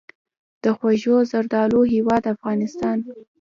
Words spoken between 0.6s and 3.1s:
د خوږو زردالو هیواد افغانستان.